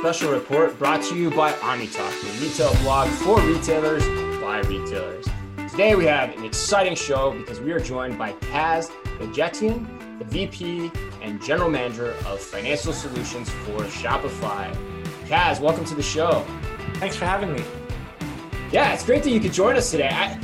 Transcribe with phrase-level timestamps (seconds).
[0.00, 4.02] special report brought to you by OmniTalk, the retail blog for retailers
[4.40, 5.26] by retailers.
[5.70, 10.90] Today we have an exciting show because we are joined by Kaz Nejatian, the VP
[11.20, 14.74] and General Manager of Financial Solutions for Shopify.
[15.26, 16.42] Kaz, welcome to the show.
[16.94, 17.62] Thanks for having me.
[18.72, 20.08] Yeah, it's great that you could join us today.
[20.10, 20.40] I,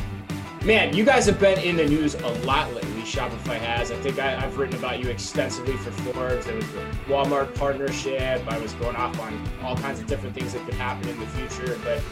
[0.64, 3.02] man, you guys have been in the news a lot lately.
[3.02, 3.90] Shopify has.
[3.90, 6.46] I think I, have written about you extensively for Forbes.
[6.46, 8.42] There was the Walmart partnership.
[8.50, 11.26] I was going off on all kinds of different things that could happen in the
[11.26, 11.78] future.
[11.84, 12.02] But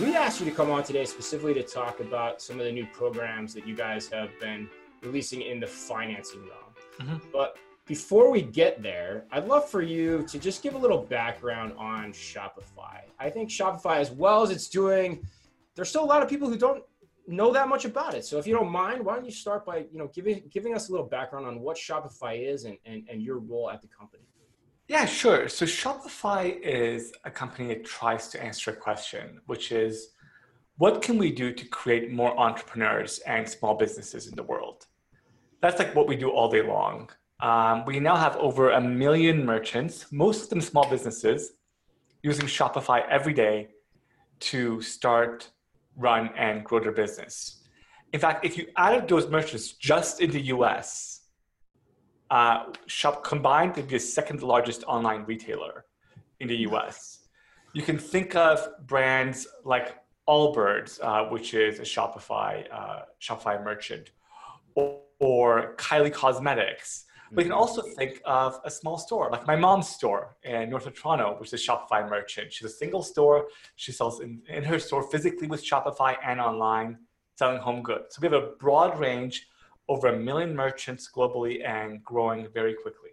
[0.00, 2.86] we asked you to come on today specifically to talk about some of the new
[2.86, 4.68] programs that you guys have been
[5.02, 7.10] releasing in the financing realm.
[7.10, 7.28] Mm-hmm.
[7.30, 11.74] But before we get there, I'd love for you to just give a little background
[11.76, 13.02] on Shopify.
[13.18, 15.26] I think Shopify, as well as it's doing,
[15.74, 16.82] there's still a lot of people who don't
[17.26, 18.24] know that much about it.
[18.24, 20.88] So if you don't mind, why don't you start by you know giving giving us
[20.88, 24.24] a little background on what Shopify is and, and, and your role at the company.
[24.88, 25.48] Yeah, sure.
[25.48, 30.10] So Shopify is a company that tries to answer a question, which is
[30.78, 34.86] what can we do to create more entrepreneurs and small businesses in the world?
[35.60, 37.10] That's like what we do all day long.
[37.40, 41.52] Um, we now have over a million merchants, most of them small businesses,
[42.22, 43.68] using Shopify every day
[44.40, 45.50] to start
[46.00, 47.62] run and grow their business.
[48.12, 51.20] In fact, if you added those merchants just in the US,
[52.30, 55.84] uh, Shop combined to be the second largest online retailer
[56.40, 57.20] in the US.
[57.72, 59.96] You can think of brands like
[60.28, 64.10] Allbirds, uh, which is a Shopify uh, Shopify merchant,
[64.74, 69.56] or, or Kylie Cosmetics, but you can also think of a small store, like my
[69.56, 72.52] mom's store in north of Toronto, which is a Shopify merchant.
[72.52, 73.46] She's a single store.
[73.76, 76.98] She sells in, in her store physically with Shopify and online,
[77.36, 78.16] selling home goods.
[78.16, 79.46] So we have a broad range,
[79.88, 83.10] over a million merchants globally and growing very quickly.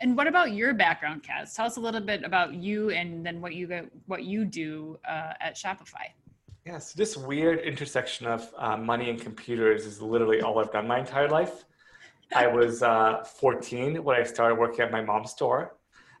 [0.00, 1.54] And what about your background, Kaz?
[1.54, 5.32] Tell us a little bit about you and then what you what you do uh,
[5.40, 6.06] at Shopify.
[6.64, 10.72] Yes, yeah, so this weird intersection of uh, money and computers is literally all I've
[10.72, 11.64] done my entire life.
[12.34, 15.76] I was uh, 14 when I started working at my mom's store,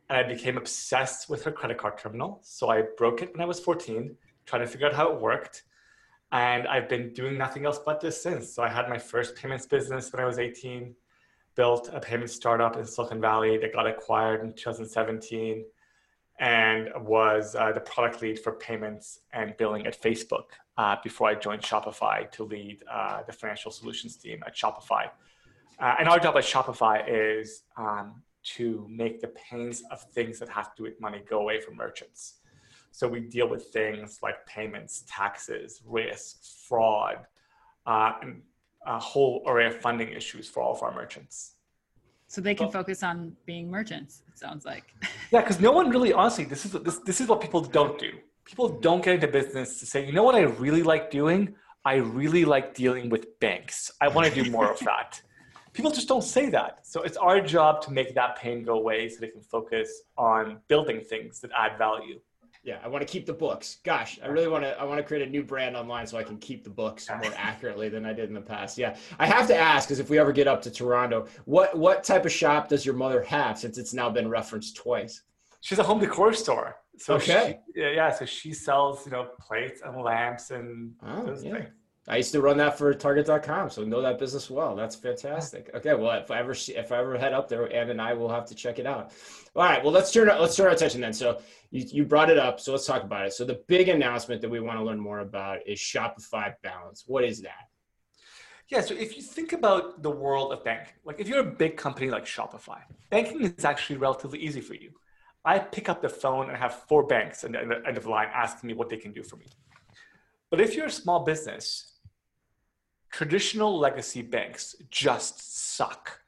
[0.08, 2.40] and I became obsessed with her credit card terminal.
[2.42, 5.64] So I broke it when I was 14, trying to figure out how it worked.
[6.32, 8.52] And I've been doing nothing else but this since.
[8.52, 10.94] So I had my first payments business when I was 18,
[11.54, 15.64] built a payment startup in Silicon Valley that got acquired in 2017,
[16.38, 20.44] and was uh, the product lead for payments and billing at Facebook
[20.76, 25.08] uh, before I joined Shopify to lead uh, the financial solutions team at Shopify.
[25.78, 28.22] Uh, and our job at Shopify is um,
[28.54, 31.76] to make the pains of things that have to do with money go away from
[31.76, 32.34] merchants.
[32.92, 37.26] So we deal with things like payments, taxes, risk, fraud,
[37.84, 38.40] uh, and
[38.86, 41.56] a whole array of funding issues for all of our merchants.
[42.28, 44.22] So they can focus on being merchants.
[44.28, 44.84] It sounds like.
[45.30, 48.12] yeah, because no one really, honestly, this is this this is what people don't do.
[48.44, 51.54] People don't get into business to say, you know what, I really like doing.
[51.84, 53.92] I really like dealing with banks.
[54.00, 55.20] I want to do more of that
[55.76, 56.86] people just don't say that.
[56.86, 60.58] So it's our job to make that pain go away so they can focus on
[60.68, 62.18] building things that add value.
[62.64, 63.78] Yeah, I want to keep the books.
[63.84, 64.76] Gosh, I really want to.
[64.80, 67.32] I want to create a new brand online so I can keep the books more
[67.36, 68.76] accurately than I did in the past.
[68.76, 72.02] Yeah, I have to ask because if we ever get up to Toronto, what what
[72.02, 73.56] type of shop does your mother have?
[73.56, 75.22] Since it's now been referenced twice.
[75.60, 76.76] She's a home decor store.
[76.98, 77.60] So okay.
[77.72, 81.52] She, yeah, yeah, so she sells you know plates and lamps and oh, those yeah.
[81.52, 81.68] things.
[82.08, 84.76] I used to run that for Target.com, so know that business well.
[84.76, 85.70] That's fantastic.
[85.74, 88.28] Okay, well, if I ever if I ever head up there, Ann and I will
[88.28, 89.10] have to check it out.
[89.56, 91.12] All right, well, let's turn let's turn our attention then.
[91.12, 91.40] So
[91.70, 93.32] you, you brought it up, so let's talk about it.
[93.32, 97.04] So the big announcement that we want to learn more about is Shopify Balance.
[97.08, 97.68] What is that?
[98.68, 101.76] Yeah, so if you think about the world of banking, like if you're a big
[101.76, 104.92] company like Shopify, banking is actually relatively easy for you.
[105.44, 108.28] I pick up the phone and have four banks at the end of the line
[108.32, 109.46] asking me what they can do for me.
[110.50, 111.95] But if you're a small business
[113.10, 116.20] traditional legacy banks just suck.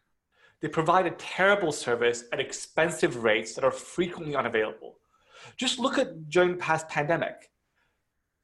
[0.60, 4.98] They provide a terrible service at expensive rates that are frequently unavailable.
[5.56, 7.50] Just look at during the past pandemic.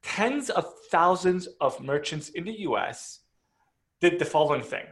[0.03, 3.21] Tens of thousands of merchants in the US
[4.01, 4.87] did the following thing.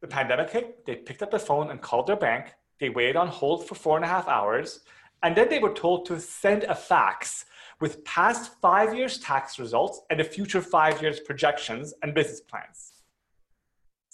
[0.00, 2.54] The pandemic hit, they picked up the phone and called their bank.
[2.80, 4.80] They waited on hold for four and a half hours.
[5.22, 7.46] And then they were told to send a fax
[7.80, 12.92] with past five years tax results and the future five years projections and business plans.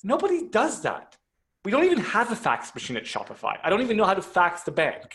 [0.03, 1.17] Nobody does that.
[1.65, 3.57] We don't even have a fax machine at Shopify.
[3.65, 5.15] I don't even know how to fax the bank.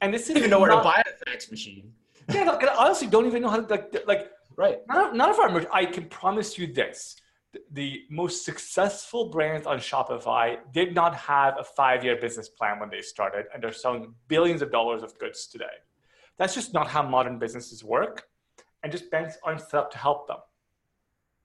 [0.00, 1.92] And this is even know where to buy a fax machine.
[2.32, 4.78] yeah, I honestly don't even know how to like like right.
[4.88, 7.16] None of, none of our I can promise you this.
[7.70, 13.00] the most successful brands on Shopify did not have a five-year business plan when they
[13.00, 15.76] started, and they're selling billions of dollars of goods today.
[16.38, 18.24] That's just not how modern businesses work,
[18.82, 20.38] and just banks aren't set up to help them.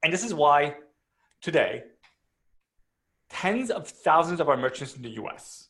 [0.03, 0.75] And this is why
[1.41, 1.83] today,
[3.29, 5.69] tens of thousands of our merchants in the US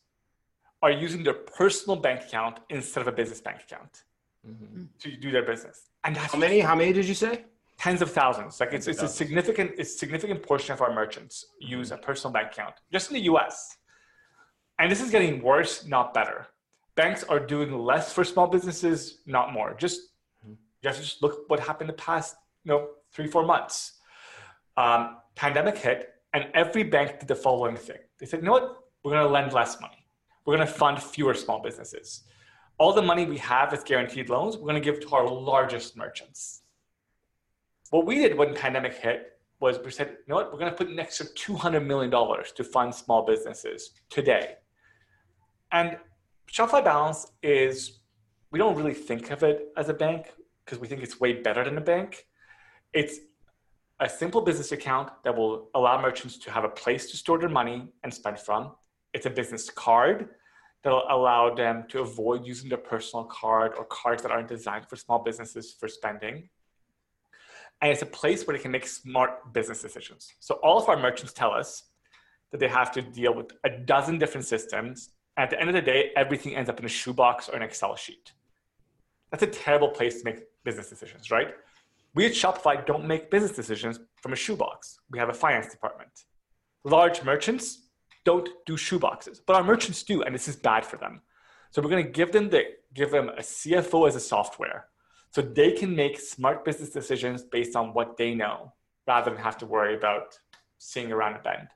[0.82, 4.04] are using their personal bank account instead of a business bank account
[4.46, 4.84] mm-hmm.
[4.98, 5.90] to do their business.
[6.04, 6.60] And that's how many?
[6.60, 7.44] How many did you say?
[7.78, 8.60] Tens of thousands.
[8.60, 12.32] Like it's, it's a significant, it's a significant portion of our merchants use a personal
[12.32, 13.76] bank account just in the US.
[14.78, 16.46] And this is getting worse, not better.
[16.96, 19.74] Banks are doing less for small businesses, not more.
[19.78, 20.00] Just
[20.44, 23.98] you have to just look what happened the past, you know, three, four months.
[24.76, 27.98] Um, pandemic hit, and every bank did the following thing.
[28.18, 28.76] They said, you know what?
[29.04, 30.06] We're going to lend less money.
[30.44, 32.22] We're going to fund fewer small businesses.
[32.78, 35.96] All the money we have as guaranteed loans, we're going to give to our largest
[35.96, 36.62] merchants.
[37.90, 40.52] What we did when pandemic hit was we said, you know what?
[40.52, 44.54] We're going to put an extra $200 million to fund small businesses today.
[45.72, 45.98] And
[46.52, 48.00] Shopify Balance is,
[48.50, 50.32] we don't really think of it as a bank
[50.64, 52.26] because we think it's way better than a bank.
[52.92, 53.18] It's
[54.00, 57.48] a simple business account that will allow merchants to have a place to store their
[57.48, 58.72] money and spend from.
[59.14, 60.30] It's a business card
[60.82, 64.96] that'll allow them to avoid using their personal card or cards that aren't designed for
[64.96, 66.48] small businesses for spending.
[67.80, 70.32] And it's a place where they can make smart business decisions.
[70.40, 71.84] So all of our merchants tell us
[72.50, 75.10] that they have to deal with a dozen different systems.
[75.36, 77.96] At the end of the day, everything ends up in a shoebox or an Excel
[77.96, 78.32] sheet.
[79.30, 81.54] That's a terrible place to make business decisions, right?
[82.14, 84.98] We at Shopify don't make business decisions from a shoebox.
[85.10, 86.10] We have a finance department.
[86.84, 87.90] Large merchants
[88.24, 91.20] don't do shoeboxes, but our merchants do, and this is bad for them.
[91.70, 94.86] So we're going to give them the give them a CFO as a software,
[95.30, 98.72] so they can make smart business decisions based on what they know,
[99.06, 100.36] rather than have to worry about
[100.78, 101.68] seeing around a bend.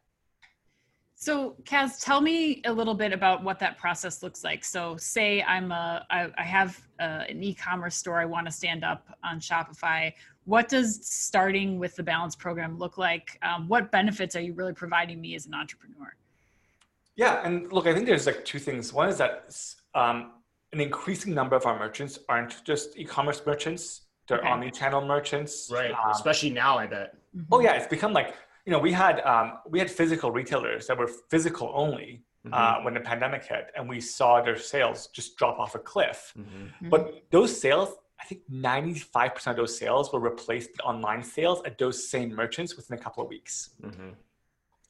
[1.25, 4.63] So, Kaz, tell me a little bit about what that process looks like.
[4.63, 8.85] So, say I'm a, I, I have a, an e-commerce store I want to stand
[8.85, 10.13] up on Shopify.
[10.45, 13.39] What does starting with the Balance program look like?
[13.41, 16.15] Um, what benefits are you really providing me as an entrepreneur?
[17.17, 18.93] Yeah, and look, I think there's like two things.
[18.93, 19.57] One is that
[19.95, 20.33] um,
[20.75, 24.49] an increasing number of our merchants aren't just e-commerce merchants; they're okay.
[24.49, 25.71] omni-channel merchants.
[25.73, 27.17] Right, um, especially now, I bet.
[27.51, 28.35] Oh yeah, it's become like
[28.67, 32.81] you know, we had um, we had physical retailers that were physical only uh, mm-hmm.
[32.81, 36.33] uh, when the pandemic hit, and we saw their sales just drop off a cliff.
[36.39, 36.89] Mm-hmm.
[36.89, 37.91] But those sales,
[38.21, 42.09] I think, ninety five percent of those sales were replaced with online sales at those
[42.09, 44.11] same merchants within a couple of weeks, mm-hmm.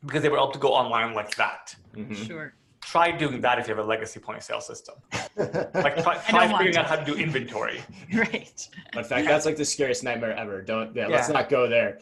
[0.07, 1.75] because they were able to go online like that.
[1.97, 2.15] Mm-hmm.
[2.15, 2.55] Sure.
[2.81, 4.97] Try doing that if you have a legacy point of sale system.
[5.37, 7.81] like try, try figuring out how to do inventory.
[8.15, 8.69] right.
[8.95, 10.61] In fact, that's like the scariest nightmare ever.
[10.61, 11.17] Don't yeah, yeah.
[11.17, 11.99] let's not go there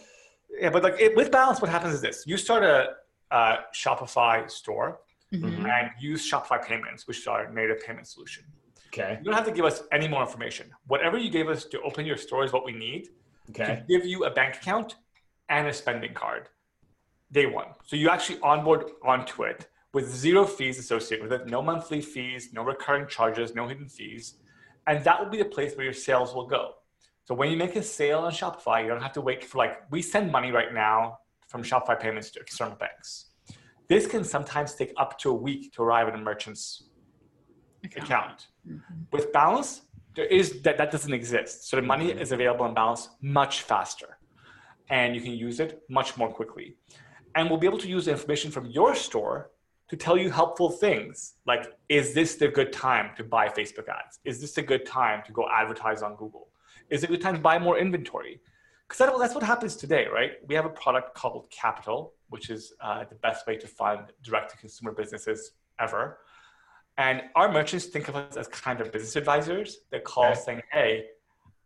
[0.61, 2.95] yeah, but like it, with balance, what happens is this: you start a,
[3.31, 5.01] a Shopify store
[5.33, 5.67] mm-hmm.
[5.67, 8.45] and use Shopify Payments, which is our native payment solution.
[8.89, 9.17] Okay.
[9.19, 10.71] You don't have to give us any more information.
[10.87, 13.09] Whatever you gave us to open your store is what we need
[13.51, 13.65] okay.
[13.65, 14.97] to give you a bank account
[15.49, 16.49] and a spending card
[17.33, 17.69] day one.
[17.87, 22.51] So you actually onboard onto it with zero fees associated with it, no monthly fees,
[22.53, 24.35] no recurring charges, no hidden fees.
[24.87, 26.75] And that will be the place where your sales will go.
[27.25, 29.91] So when you make a sale on Shopify, you don't have to wait for like,
[29.91, 33.27] we send money right now from Shopify payments to external banks.
[33.89, 36.85] This can sometimes take up to a week to arrive at a merchant's
[37.85, 38.05] account.
[38.05, 38.47] account.
[38.69, 38.95] Mm-hmm.
[39.13, 39.83] With Balance,
[40.17, 41.69] there is that, that doesn't exist.
[41.69, 42.19] So the money mm-hmm.
[42.19, 44.19] is available in Balance much faster
[44.91, 46.77] and you can use it much more quickly.
[47.35, 49.51] And we'll be able to use the information from your store
[49.89, 54.19] to tell you helpful things like, is this the good time to buy Facebook ads?
[54.25, 56.49] Is this a good time to go advertise on Google?
[56.91, 58.41] Is a good time to buy more inventory.
[58.89, 60.33] Because that's what happens today, right?
[60.47, 64.51] We have a product called Capital, which is uh, the best way to fund direct
[64.51, 66.19] to consumer businesses ever.
[66.99, 70.41] And our merchants think of us as kind of business advisors that call okay.
[70.41, 71.07] saying, hey,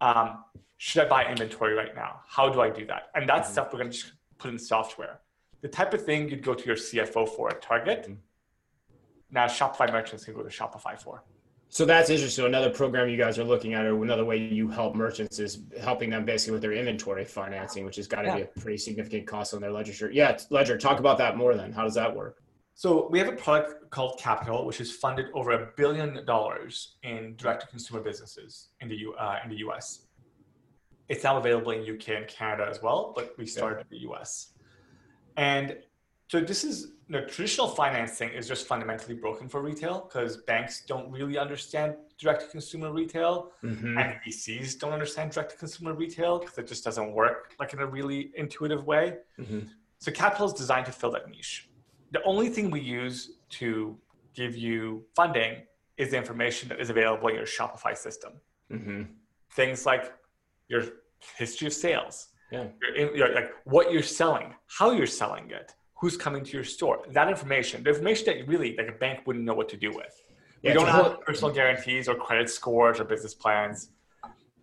[0.01, 0.45] um,
[0.77, 2.21] should I buy inventory right now?
[2.29, 3.11] How do I do that?
[3.15, 3.53] And that's mm-hmm.
[3.55, 4.05] stuff we're going to
[4.39, 5.21] put in software.
[5.63, 8.03] The type of thing you'd go to your CFO for at Target.
[8.03, 8.15] Mm-hmm.
[9.33, 11.25] Now Shopify merchants can go to Shopify for.
[11.69, 12.43] So that's interesting.
[12.43, 15.61] So another program you guys are looking at, or another way you help merchants, is
[15.81, 18.37] helping them basically with their inventory financing, which has got to yeah.
[18.37, 20.11] be a pretty significant cost on their ledger.
[20.11, 20.79] Yeah, ledger.
[20.79, 21.55] Talk about that more.
[21.55, 22.43] Then, how does that work?
[22.79, 27.35] So we have a product called Capital, which has funded over a billion dollars in
[27.37, 30.07] direct-to-consumer businesses in the U, uh, in the U.S.
[31.09, 33.83] It's now available in UK and Canada as well, but we started yeah.
[33.83, 34.53] in the U.S.
[35.39, 35.79] And
[36.29, 41.11] so this is know, traditional financing is just fundamentally broken for retail because banks don't
[41.11, 43.99] really understand direct to consumer retail mm-hmm.
[43.99, 47.81] and VCs don't understand direct to consumer retail because it just doesn't work like in
[47.81, 49.19] a really intuitive way.
[49.39, 49.61] Mm-hmm.
[49.99, 51.69] So capital is designed to fill that niche.
[52.13, 53.97] The only thing we use to
[54.35, 55.63] give you funding
[55.97, 58.33] is the information that is available in your Shopify system.
[58.71, 59.03] Mm-hmm.
[59.53, 60.13] Things like
[60.69, 60.83] your
[61.39, 62.67] history of sales, yeah.
[62.97, 67.03] your, your, like what you're selling, how you're selling it, who's coming to your store.
[67.11, 69.91] That information, the information that you really like a bank wouldn't know what to do
[69.91, 70.23] with.
[70.63, 73.91] We yeah, don't have personal guarantees or credit scores or business plans.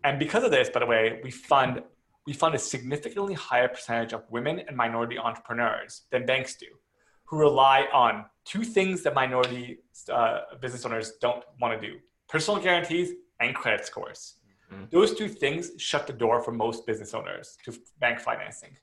[0.03, 1.81] And because of this, by the way, we fund
[2.25, 6.67] we fund a significantly higher percentage of women and minority entrepreneurs than banks do,
[7.25, 11.99] who rely on two things that minority uh, business owners don't want to do:
[12.29, 14.35] personal guarantees and credit scores.
[14.71, 14.85] Mm-hmm.
[14.91, 18.77] Those two things shut the door for most business owners to bank financing.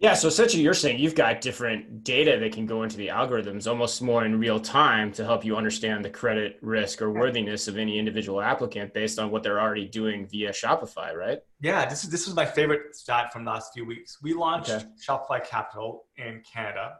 [0.00, 3.66] Yeah, so essentially you're saying you've got different data that can go into the algorithms
[3.66, 7.76] almost more in real time to help you understand the credit risk or worthiness of
[7.76, 11.40] any individual applicant based on what they're already doing via Shopify, right?
[11.60, 14.16] Yeah, this is this is my favorite stat from the last few weeks.
[14.22, 14.86] We launched okay.
[15.06, 16.94] Shopify Capital in Canada.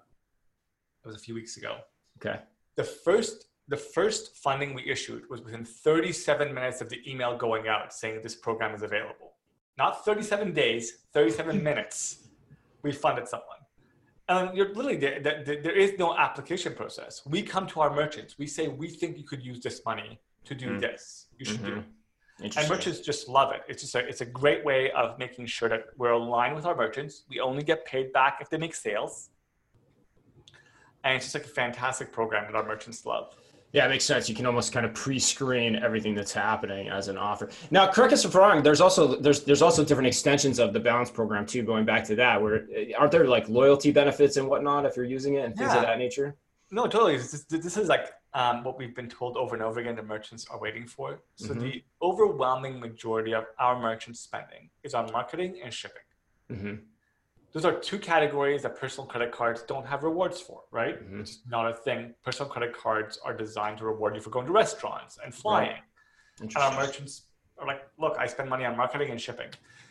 [1.02, 1.78] It was a few weeks ago.
[2.18, 2.38] Okay.
[2.76, 7.66] The first the first funding we issued was within 37 minutes of the email going
[7.66, 9.36] out saying this program is available.
[9.78, 12.19] Not 37 days, 37 minutes
[12.82, 13.58] we funded someone.
[14.28, 17.22] And you're literally there, there, there is no application process.
[17.26, 18.38] We come to our merchants.
[18.38, 20.80] We say, we think you could use this money to do mm.
[20.80, 21.26] this.
[21.38, 21.80] You should mm-hmm.
[21.80, 21.84] do.
[22.44, 22.56] It.
[22.56, 23.62] And merchants just love it.
[23.68, 26.74] It's just a, it's a great way of making sure that we're aligned with our
[26.74, 27.24] merchants.
[27.28, 29.30] We only get paid back if they make sales.
[31.04, 33.34] And it's just like a fantastic program that our merchants love.
[33.72, 34.28] Yeah, it makes sense.
[34.28, 37.50] You can almost kind of pre-screen everything that's happening as an offer.
[37.70, 38.62] Now, correct us if wrong.
[38.62, 41.62] There's also there's there's also different extensions of the balance program too.
[41.62, 42.66] Going back to that, where
[42.98, 45.76] aren't there like loyalty benefits and whatnot if you're using it and things yeah.
[45.76, 46.36] of that nature?
[46.72, 47.16] No, totally.
[47.16, 49.94] This, this is like um, what we've been told over and over again.
[49.94, 51.20] The merchants are waiting for.
[51.36, 51.60] So mm-hmm.
[51.60, 56.02] the overwhelming majority of our merchant spending is on marketing and shipping.
[56.50, 56.74] Mm-hmm
[57.52, 61.02] those are two categories that personal credit cards don't have rewards for, right?
[61.02, 61.20] Mm-hmm.
[61.20, 62.14] It's not a thing.
[62.24, 65.70] Personal credit cards are designed to reward you for going to restaurants and flying.
[65.70, 65.80] Right.
[66.40, 67.22] And our merchants
[67.58, 69.48] are like, look, I spend money on marketing and shipping.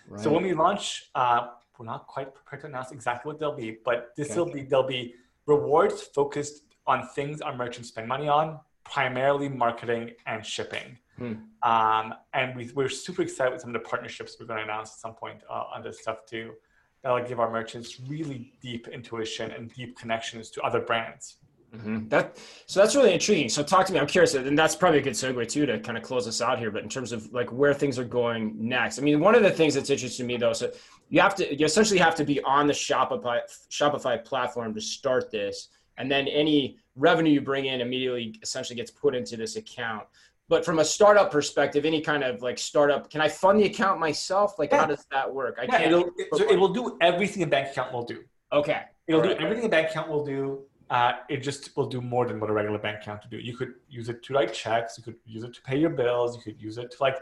[0.07, 0.21] Right.
[0.21, 3.77] So when we launch, uh, we're not quite prepared to announce exactly what they'll be,
[3.83, 8.59] but this will be there'll be rewards focused on things our merchants spend money on,
[8.83, 10.97] primarily marketing and shipping.
[11.17, 11.33] Hmm.
[11.63, 14.91] Um, and we, we're super excited with some of the partnerships we're going to announce
[14.91, 16.53] at some point uh, on this stuff too
[17.03, 21.37] that'll give our merchants really deep intuition and deep connections to other brands.
[21.75, 22.07] Mm-hmm.
[22.07, 23.47] That so that's really intriguing.
[23.47, 23.99] So talk to me.
[23.99, 26.57] I'm curious, and that's probably a good segue too to kind of close us out
[26.57, 26.71] here.
[26.71, 29.51] But in terms of like where things are going next, I mean, one of the
[29.51, 30.71] things that's interesting to me though, so
[31.09, 35.29] you have to you essentially have to be on the Shopify Shopify platform to start
[35.29, 40.05] this, and then any revenue you bring in immediately essentially gets put into this account.
[40.49, 43.99] But from a startup perspective, any kind of like startup, can I fund the account
[43.99, 44.57] myself?
[44.57, 44.79] Like, yeah.
[44.79, 45.59] how does that work?
[45.61, 45.85] I yeah, can't.
[45.85, 48.23] It'll, so it will do everything a bank account will do.
[48.51, 48.81] Okay.
[49.07, 49.37] It'll right.
[49.37, 50.63] do everything a bank account will do.
[50.89, 53.37] Uh, it just will do more than what a regular bank account will do.
[53.37, 54.97] You could use it to write checks.
[54.97, 56.35] You could use it to pay your bills.
[56.35, 57.17] You could use it to like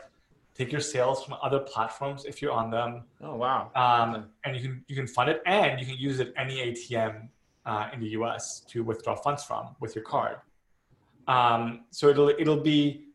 [0.56, 3.04] take your sales from other platforms if you're on them.
[3.22, 3.72] Oh wow!
[3.76, 7.28] Um, and you can you can fund it, and you can use it any ATM
[7.66, 8.62] uh, in the U.S.
[8.70, 10.38] to withdraw funds from with your card.
[11.28, 13.07] Um, so it'll it'll be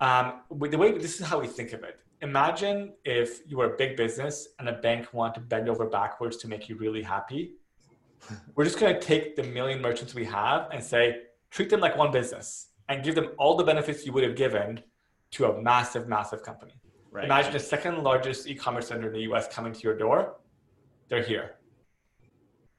[0.00, 2.00] um, the way this is how we think of it.
[2.20, 6.36] Imagine if you were a big business and a bank wanted to bend over backwards
[6.38, 7.52] to make you really happy.
[8.54, 11.96] We're just going to take the million merchants we have and say, treat them like
[11.96, 14.82] one business and give them all the benefits you would have given
[15.32, 16.72] to a massive, massive company.
[17.10, 17.24] Right.
[17.24, 20.36] Imagine the second largest e-commerce center in the US coming to your door.
[21.08, 21.52] They're here.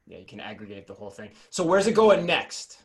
[0.07, 1.31] Yeah, you can aggregate the whole thing.
[1.49, 2.79] So where's it going next?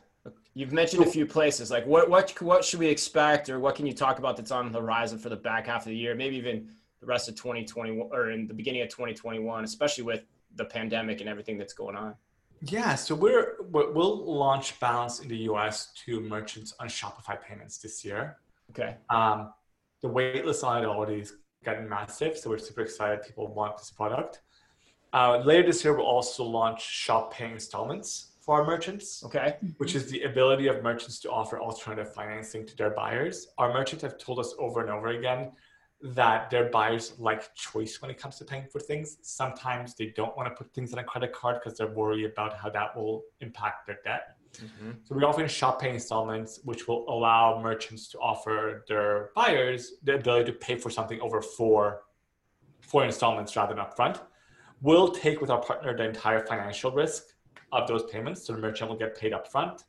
[0.53, 1.69] You've mentioned a few places.
[1.69, 4.71] Like what what what should we expect, or what can you talk about that's on
[4.71, 6.15] the horizon for the back half of the year?
[6.15, 10.23] Maybe even the rest of 2021 or in the beginning of 2021, especially with
[10.55, 12.15] the pandemic and everything that's going on.
[12.61, 15.91] Yeah, so we're we'll launch Balance in the U.S.
[16.05, 18.37] to merchants on Shopify payments this year.
[18.71, 18.95] Okay.
[19.09, 19.53] Um,
[20.01, 23.23] the waitlist on it already is getting massive, so we're super excited.
[23.23, 24.41] People want this product.
[25.13, 29.23] Uh, later this year, we'll also launch Shop Pay installments for our merchants.
[29.23, 29.57] Okay.
[29.77, 33.47] Which is the ability of merchants to offer alternative financing to their buyers.
[33.57, 35.51] Our merchants have told us over and over again
[36.03, 39.17] that their buyers like choice when it comes to paying for things.
[39.23, 42.55] Sometimes they don't want to put things on a credit card because they're worried about
[42.55, 44.37] how that will impact their debt.
[44.53, 44.91] Mm-hmm.
[45.03, 50.15] So we're offering shop pay installments, which will allow merchants to offer their buyers the
[50.15, 52.03] ability to pay for something over four,
[52.81, 54.19] four installments rather than upfront.
[54.81, 57.23] We'll take with our partner the entire financial risk
[57.71, 58.45] of those payments.
[58.45, 59.83] So the merchant will get paid upfront.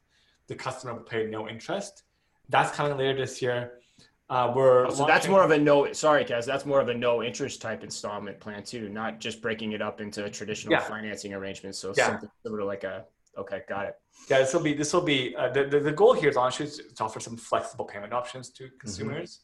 [0.47, 2.05] The customer will pay no interest.
[2.49, 3.81] That's coming later this year.
[4.29, 5.93] Uh, we're oh, so that's more of a no.
[5.93, 6.47] Sorry, Kaz.
[6.47, 10.01] That's more of a no interest type installment plan too, not just breaking it up
[10.01, 10.81] into traditional yeah.
[10.81, 11.79] financing arrangements.
[11.79, 12.07] So yeah.
[12.09, 13.05] something similar like a.
[13.39, 13.95] Okay, got it.
[14.29, 16.67] Yeah, this will be this will be uh, the, the, the goal here is honestly
[16.67, 18.79] to offer some flexible payment options to mm-hmm.
[18.79, 19.41] consumers.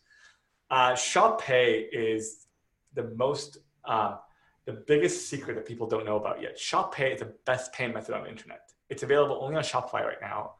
[0.72, 0.92] Mm-hmm.
[0.92, 2.46] Uh, Shop Pay is
[2.94, 4.16] the most uh,
[4.64, 6.58] the biggest secret that people don't know about yet.
[6.58, 8.72] Shop Pay is the best payment method on the internet.
[8.88, 10.52] It's available only on Shopify right now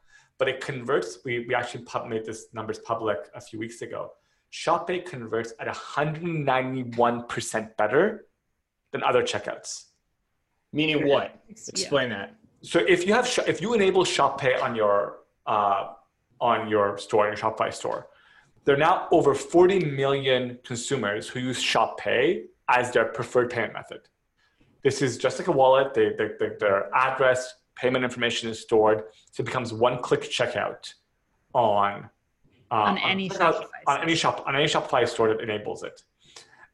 [0.42, 1.18] but it converts.
[1.24, 4.10] We, we actually pub, made this numbers public a few weeks ago.
[4.52, 8.26] ShopPay converts at 191% better
[8.90, 9.84] than other checkouts.
[10.72, 11.40] Meaning what?
[11.48, 12.18] Explain yeah.
[12.18, 12.34] that.
[12.62, 15.92] So if you have if you enable ShopPay on your uh,
[16.40, 18.08] on your store, your Shopify store,
[18.64, 24.00] there are now over 40 million consumers who use ShopPay as their preferred payment method.
[24.82, 25.94] This is just like a wallet.
[25.94, 29.04] They, they, they, their address, payment information is stored.
[29.30, 30.92] So it becomes one-click checkout
[31.54, 32.10] on
[32.70, 36.02] uh, on any on, Shopify on any shop on any Shopify store that enables it.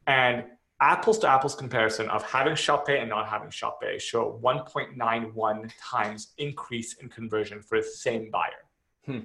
[0.07, 0.45] And
[0.81, 6.93] apples to apples comparison of having ShopPay and not having ShopPay show 1.91 times increase
[6.93, 8.63] in conversion for the same buyer.
[9.05, 9.19] Hmm.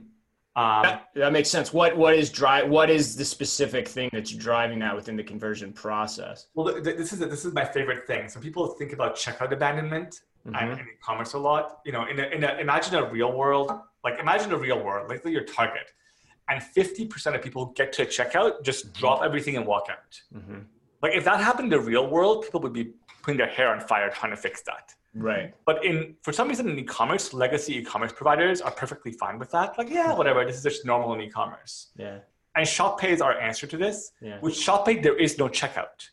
[0.57, 1.73] Um, that, that, makes sense.
[1.73, 2.69] What what is drive?
[2.69, 6.47] What is the specific thing that's driving that within the conversion process?
[6.55, 8.29] Well, th- this is this is my favorite thing.
[8.29, 10.55] So people think about checkout abandonment mm-hmm.
[10.55, 11.81] and, and e-commerce a lot.
[11.85, 13.73] You know, in a, in a, imagine a real world,
[14.05, 15.91] like imagine a real world, like your Target,
[16.49, 19.01] and fifty percent of people get to checkout, just mm-hmm.
[19.01, 20.21] drop everything and walk out.
[20.33, 20.61] Mm-hmm.
[21.03, 22.93] Like if that happened in the real world, people would be
[23.23, 24.95] putting their hair on fire trying to fix that.
[25.15, 25.55] Right.
[25.65, 29.79] But in for some reason in e-commerce, legacy e-commerce providers are perfectly fine with that.
[29.79, 30.45] Like, yeah, whatever.
[30.45, 31.91] This is just normal in e-commerce.
[31.97, 32.19] Yeah.
[32.57, 34.13] And ShopPay is our answer to this.
[34.21, 34.39] Yeah.
[34.41, 36.09] With ShopPay, there is no checkout.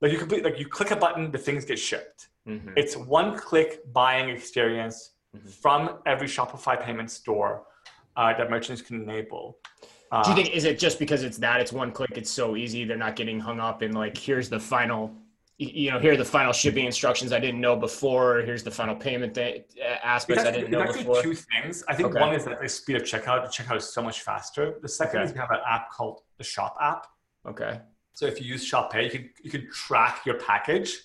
[0.00, 2.28] Like you complete, like you click a button, the things get shipped.
[2.46, 2.70] Mm-hmm.
[2.76, 5.48] It's one click buying experience mm-hmm.
[5.48, 7.64] from every Shopify payment store
[8.16, 9.58] uh, that merchants can enable.
[10.12, 12.56] Uh, Do you think is it just because it's that it's one click, it's so
[12.56, 15.12] easy, they're not getting hung up in like here's the final
[15.58, 18.40] you know, here are the final shipping instructions I didn't know before.
[18.40, 19.64] Here's the final payment th-
[20.02, 21.22] aspects I didn't know before.
[21.22, 21.82] Two things.
[21.88, 22.20] I think okay.
[22.20, 23.42] one is that the speed of checkout.
[23.42, 24.78] The checkout is so much faster.
[24.82, 25.28] The second okay.
[25.28, 27.06] is we have an app called the Shop app.
[27.48, 27.80] Okay.
[28.12, 30.98] So if you use Shop Pay, you can you can track your package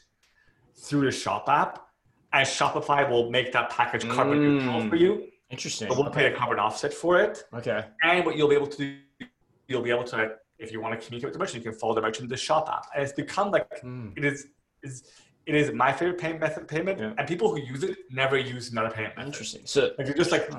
[0.75, 1.87] through the Shop app,
[2.33, 4.63] and Shopify will make that package carbon mm.
[4.63, 5.27] neutral for you.
[5.49, 5.89] Interesting.
[5.89, 7.43] So we'll pay a carbon offset for it.
[7.53, 7.85] Okay.
[8.03, 9.25] And what you'll be able to do,
[9.67, 11.95] you'll be able to if you want to communicate with the merchant, you can follow
[11.95, 12.85] the merchant to the shop app.
[12.93, 14.17] And it's become like mm.
[14.17, 14.47] it is
[14.83, 15.03] is
[15.45, 17.13] it is my favorite payment method payment, yeah.
[17.17, 19.27] and people who use it never use another payment method.
[19.27, 19.61] Interesting.
[19.65, 20.49] So like you're just like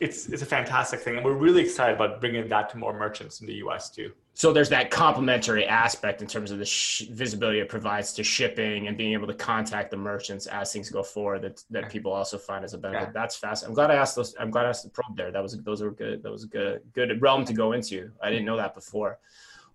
[0.00, 3.40] it's it's a fantastic thing, and we're really excited about bringing that to more merchants
[3.42, 3.90] in the U.S.
[3.90, 4.12] too.
[4.32, 8.88] So there's that complementary aspect in terms of the sh- visibility it provides to shipping
[8.88, 11.42] and being able to contact the merchants as things go forward.
[11.42, 13.08] That that people also find as a benefit.
[13.08, 13.12] Yeah.
[13.12, 13.66] That's fast.
[13.66, 14.34] I'm glad I asked those.
[14.40, 15.30] I'm glad I asked the probe there.
[15.30, 16.22] That was those were good.
[16.22, 18.10] That was a good good realm to go into.
[18.22, 19.18] I didn't know that before.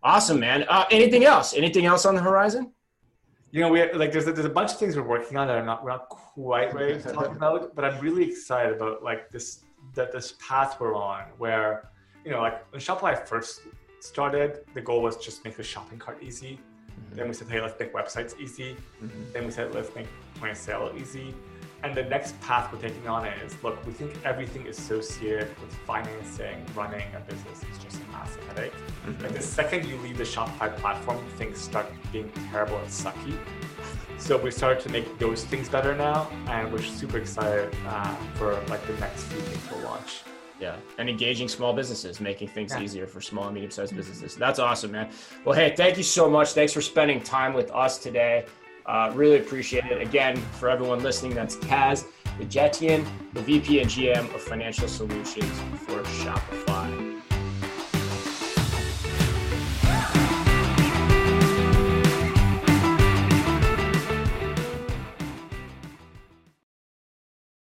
[0.02, 0.66] Awesome, man.
[0.68, 1.54] Uh, anything else?
[1.54, 2.72] Anything else on the horizon?
[3.52, 5.48] You know, we have, like there's a, there's a bunch of things we're working on
[5.48, 9.04] that are not we're not quite ready to talk about, but I'm really excited about
[9.04, 9.62] like this
[9.94, 11.90] that this path we're on where
[12.24, 13.62] you know like when Shopify first
[14.00, 16.60] started, the goal was just make the shopping cart easy.
[16.60, 17.16] Mm-hmm.
[17.16, 18.76] Then we said, hey, let's make websites easy.
[19.04, 19.34] Mm-hmm.
[19.34, 20.08] Then we said, let's make
[20.40, 21.34] point of sale easy.
[21.84, 26.66] And the next path we're taking on is look, we think everything associated with financing,
[26.76, 28.74] running a business is just a massive headache.
[28.74, 29.24] Mm-hmm.
[29.24, 33.38] Like the second you leave the Shopify platform, things start being terrible and sucky.
[34.18, 38.54] So we started to make those things better now, and we're super excited uh, for
[38.70, 40.22] like the next few things we'll launch.
[40.60, 42.82] Yeah, and engaging small businesses, making things yeah.
[42.82, 44.36] easier for small and medium-sized businesses.
[44.36, 45.10] That's awesome, man.
[45.44, 46.54] Well, hey, thank you so much.
[46.54, 48.46] Thanks for spending time with us today.
[48.86, 50.02] Uh, really appreciate it.
[50.02, 52.06] Again, for everyone listening, that's Kaz
[52.40, 56.75] Nejatian, the VP and GM of Financial Solutions for Shopify.